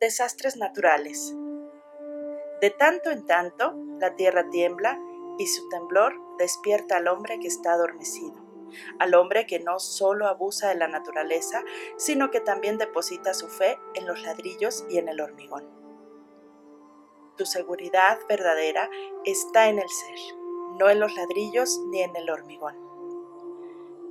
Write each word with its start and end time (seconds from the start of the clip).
Desastres 0.00 0.56
naturales. 0.56 1.34
De 2.60 2.70
tanto 2.70 3.10
en 3.10 3.26
tanto, 3.26 3.74
la 3.98 4.14
tierra 4.14 4.48
tiembla 4.48 4.96
y 5.38 5.48
su 5.48 5.68
temblor 5.70 6.14
despierta 6.38 6.98
al 6.98 7.08
hombre 7.08 7.40
que 7.40 7.48
está 7.48 7.72
adormecido, 7.72 8.36
al 9.00 9.16
hombre 9.16 9.44
que 9.48 9.58
no 9.58 9.80
solo 9.80 10.28
abusa 10.28 10.68
de 10.68 10.76
la 10.76 10.86
naturaleza, 10.86 11.64
sino 11.96 12.30
que 12.30 12.40
también 12.40 12.78
deposita 12.78 13.34
su 13.34 13.48
fe 13.48 13.76
en 13.94 14.06
los 14.06 14.22
ladrillos 14.22 14.86
y 14.88 14.98
en 14.98 15.08
el 15.08 15.20
hormigón. 15.20 15.68
Tu 17.36 17.44
seguridad 17.44 18.20
verdadera 18.28 18.88
está 19.24 19.68
en 19.68 19.80
el 19.80 19.88
ser, 19.88 20.36
no 20.78 20.90
en 20.90 21.00
los 21.00 21.12
ladrillos 21.16 21.80
ni 21.88 22.02
en 22.02 22.14
el 22.14 22.30
hormigón. 22.30 22.76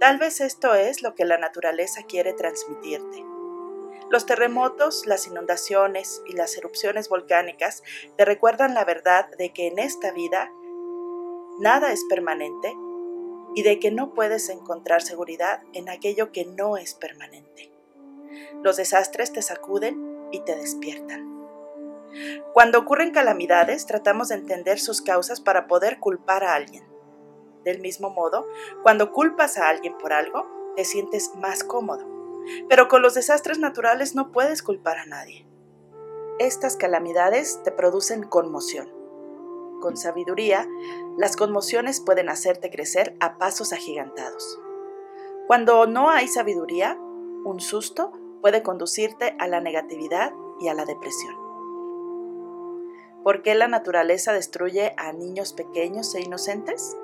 Tal 0.02 0.18
vez 0.18 0.42
esto 0.42 0.76
es 0.76 1.02
lo 1.02 1.16
que 1.16 1.24
la 1.24 1.38
naturaleza 1.38 2.04
quiere 2.04 2.34
transmitirte. 2.34 3.37
Los 4.10 4.26
terremotos, 4.26 5.06
las 5.06 5.28
inundaciones 5.28 6.22
y 6.28 6.34
las 6.34 6.58
erupciones 6.58 7.10
volcánicas 7.10 7.84
te 8.18 8.26
recuerdan 8.26 8.74
la 8.74 8.86
verdad 8.86 9.30
de 9.38 9.52
que 9.52 9.68
en 9.68 9.80
esta 9.80 10.12
vida 10.12 10.52
nada 11.60 11.92
es 11.92 12.06
permanente 12.06 12.74
y 13.56 13.64
de 13.64 13.80
que 13.80 13.92
no 13.92 14.14
puedes 14.14 14.50
encontrar 14.50 15.02
seguridad 15.02 15.62
en 15.74 15.90
aquello 15.90 16.32
que 16.32 16.46
no 16.46 16.78
es 16.78 16.94
permanente. 16.94 17.72
Los 18.64 18.78
desastres 18.78 19.34
te 19.34 19.42
sacuden 19.42 20.30
y 20.32 20.42
te 20.42 20.56
despiertan. 20.56 21.38
Cuando 22.54 22.80
ocurren 22.80 23.12
calamidades, 23.12 23.86
tratamos 23.86 24.30
de 24.30 24.36
entender 24.36 24.80
sus 24.80 25.02
causas 25.02 25.42
para 25.42 25.68
poder 25.68 26.00
culpar 26.00 26.44
a 26.44 26.56
alguien. 26.56 26.86
Del 27.64 27.80
mismo 27.80 28.10
modo, 28.10 28.48
cuando 28.84 29.12
culpas 29.12 29.58
a 29.58 29.70
alguien 29.70 29.98
por 29.98 30.14
algo, 30.14 30.48
te 30.76 30.86
sientes 30.86 31.32
más 31.36 31.64
cómodo. 31.64 32.17
Pero 32.70 32.88
con 32.88 33.02
los 33.02 33.14
desastres 33.14 33.60
naturales 33.60 34.16
no 34.16 34.32
puedes 34.32 34.64
culpar 34.64 34.98
a 34.98 35.06
nadie. 35.06 35.46
Estas 36.40 36.78
calamidades 36.78 37.62
te 37.64 37.72
producen 37.72 38.24
conmoción. 38.24 38.90
Con 39.82 39.98
sabiduría, 39.98 40.68
las 41.18 41.36
conmociones 41.36 42.00
pueden 42.02 42.30
hacerte 42.30 42.70
crecer 42.70 43.16
a 43.20 43.38
pasos 43.38 43.74
agigantados. 43.74 44.60
Cuando 45.48 45.88
no 45.88 46.10
hay 46.10 46.28
sabiduría, 46.28 46.98
un 47.46 47.60
susto 47.60 48.12
puede 48.42 48.64
conducirte 48.64 49.36
a 49.40 49.48
la 49.48 49.62
negatividad 49.62 50.34
y 50.60 50.68
a 50.68 50.74
la 50.74 50.86
depresión. 50.86 51.36
¿Por 53.24 53.42
qué 53.42 53.56
la 53.56 53.68
naturaleza 53.68 54.32
destruye 54.34 54.94
a 54.98 55.12
niños 55.12 55.54
pequeños 55.54 56.14
e 56.16 56.22
inocentes? 56.22 56.96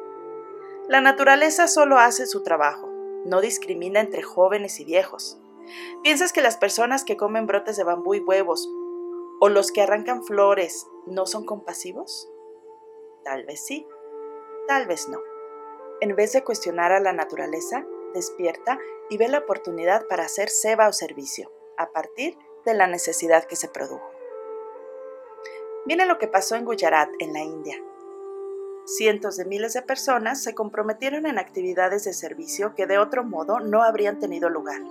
La 0.87 1.01
naturaleza 1.01 1.67
solo 1.67 1.97
hace 1.97 2.27
su 2.27 2.43
trabajo, 2.43 2.92
no 3.25 3.41
discrimina 3.41 3.99
entre 3.99 4.21
jóvenes 4.21 4.79
y 4.79 4.85
viejos. 4.85 5.39
¿Piensas 6.03 6.33
que 6.33 6.41
las 6.41 6.57
personas 6.57 7.03
que 7.03 7.17
comen 7.17 7.47
brotes 7.47 7.77
de 7.77 7.83
bambú 7.83 8.13
y 8.15 8.19
huevos 8.19 8.69
o 9.39 9.49
los 9.49 9.71
que 9.71 9.81
arrancan 9.81 10.23
flores 10.23 10.87
no 11.05 11.25
son 11.25 11.45
compasivos? 11.45 12.29
Tal 13.23 13.45
vez 13.45 13.65
sí, 13.65 13.87
tal 14.67 14.87
vez 14.87 15.07
no. 15.09 15.19
En 16.01 16.15
vez 16.15 16.33
de 16.33 16.43
cuestionar 16.43 16.91
a 16.91 16.99
la 16.99 17.13
naturaleza, 17.13 17.85
despierta 18.13 18.77
y 19.09 19.17
ve 19.17 19.27
la 19.27 19.39
oportunidad 19.39 20.07
para 20.07 20.25
hacer 20.25 20.49
ceba 20.49 20.87
o 20.87 20.93
servicio, 20.93 21.51
a 21.77 21.91
partir 21.91 22.37
de 22.65 22.73
la 22.73 22.87
necesidad 22.87 23.45
que 23.45 23.55
se 23.55 23.67
produjo. 23.67 24.09
Miren 25.85 26.07
lo 26.07 26.17
que 26.17 26.27
pasó 26.27 26.55
en 26.55 26.65
Gujarat, 26.65 27.09
en 27.19 27.33
la 27.33 27.41
India. 27.41 27.77
Cientos 28.85 29.37
de 29.37 29.45
miles 29.45 29.73
de 29.73 29.81
personas 29.81 30.43
se 30.43 30.53
comprometieron 30.53 31.25
en 31.25 31.39
actividades 31.39 32.03
de 32.03 32.13
servicio 32.13 32.75
que 32.75 32.85
de 32.85 32.97
otro 32.97 33.23
modo 33.23 33.59
no 33.59 33.81
habrían 33.81 34.19
tenido 34.19 34.49
lugar. 34.49 34.81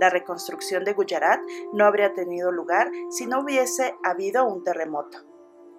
La 0.00 0.10
reconstrucción 0.10 0.84
de 0.84 0.94
Gujarat 0.94 1.40
no 1.72 1.84
habría 1.84 2.14
tenido 2.14 2.50
lugar 2.50 2.90
si 3.10 3.26
no 3.26 3.40
hubiese 3.40 3.96
habido 4.02 4.44
un 4.44 4.64
terremoto. 4.64 5.18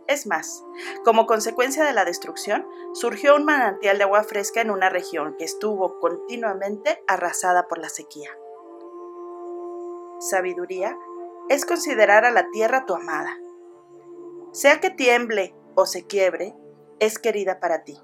Es 0.08 0.26
más, 0.28 0.64
como 1.06 1.28
consecuencia 1.28 1.84
de 1.84 1.94
la 1.94 2.04
destrucción, 2.04 2.66
surgió 2.94 3.36
un 3.36 3.46
manantial 3.46 3.98
de 3.98 4.06
agua 4.06 4.24
fresca 4.24 4.62
en 4.62 4.72
una 4.72 4.90
región 4.90 5.36
que 5.38 5.44
estuvo 5.44 6.00
continuamente 6.00 7.04
arrasada 7.06 7.68
por 7.68 7.78
la 7.78 7.90
sequía. 7.90 8.30
Sabiduría 10.20 10.98
es 11.48 11.66
considerar 11.66 12.26
a 12.26 12.32
la 12.32 12.50
tierra 12.50 12.86
tu 12.86 12.96
amada, 12.96 13.38
sea 14.52 14.80
que 14.80 14.90
tiemble 14.90 15.54
o 15.76 15.86
se 15.86 16.08
quiebre, 16.08 16.56
es 17.00 17.20
querida 17.20 17.60
para 17.60 17.84
ti. 17.84 17.98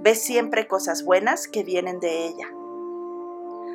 Ves 0.00 0.22
siempre 0.22 0.68
cosas 0.68 1.04
buenas 1.04 1.48
que 1.48 1.64
vienen 1.64 2.00
de 2.00 2.26
ella. 2.26 2.48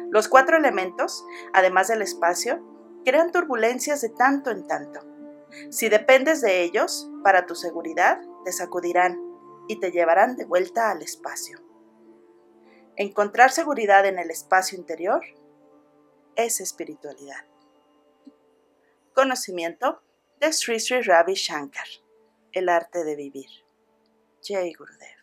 Los 0.09 0.27
cuatro 0.27 0.57
elementos, 0.57 1.25
además 1.53 1.87
del 1.87 2.01
espacio, 2.01 2.61
crean 3.03 3.31
turbulencias 3.31 4.01
de 4.01 4.09
tanto 4.09 4.51
en 4.51 4.67
tanto. 4.67 5.01
Si 5.69 5.89
dependes 5.89 6.41
de 6.41 6.61
ellos, 6.61 7.09
para 7.23 7.45
tu 7.45 7.55
seguridad, 7.55 8.21
te 8.45 8.51
sacudirán 8.51 9.19
y 9.67 9.79
te 9.79 9.91
llevarán 9.91 10.35
de 10.35 10.45
vuelta 10.45 10.91
al 10.91 11.01
espacio. 11.01 11.59
Encontrar 12.95 13.51
seguridad 13.51 14.05
en 14.05 14.17
el 14.19 14.31
espacio 14.31 14.77
interior 14.77 15.21
es 16.35 16.61
espiritualidad. 16.61 17.45
Conocimiento 19.13 20.01
de 20.39 20.53
Sri 20.53 20.79
Sri 20.79 21.01
Ravi 21.01 21.33
Shankar, 21.33 21.87
El 22.51 22.69
arte 22.69 23.03
de 23.03 23.15
vivir. 23.15 23.66
Jai 24.47 24.71
Gurudev 24.79 25.16